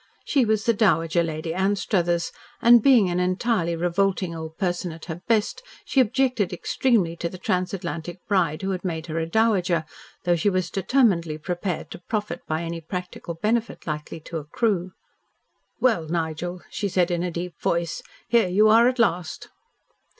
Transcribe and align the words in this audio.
She 0.25 0.45
was 0.45 0.65
the 0.65 0.73
Dowager 0.73 1.21
Lady 1.21 1.53
Anstruthers, 1.53 2.31
and 2.59 2.81
being 2.81 3.07
an 3.11 3.19
entirely 3.19 3.75
revolting 3.75 4.35
old 4.35 4.57
person 4.57 4.91
at 4.91 5.05
her 5.05 5.21
best, 5.27 5.61
she 5.85 5.99
objected 5.99 6.51
extremely 6.51 7.15
to 7.17 7.29
the 7.29 7.37
transatlantic 7.37 8.17
bride 8.27 8.63
who 8.63 8.71
had 8.71 8.83
made 8.83 9.05
her 9.05 9.19
a 9.19 9.27
dowager, 9.27 9.85
though 10.23 10.35
she 10.35 10.49
was 10.49 10.71
determinedly 10.71 11.37
prepared 11.37 11.91
to 11.91 11.99
profit 12.01 12.41
by 12.47 12.63
any 12.63 12.81
practical 12.81 13.35
benefit 13.35 13.85
likely 13.85 14.19
to 14.21 14.37
accrue. 14.37 14.93
"Well, 15.79 16.07
Nigel," 16.09 16.63
she 16.71 16.89
said 16.89 17.11
in 17.11 17.21
a 17.21 17.29
deep 17.29 17.59
voice. 17.61 18.01
"Here 18.27 18.47
you 18.49 18.69
are 18.69 18.87
at 18.87 18.97
last." 18.97 19.49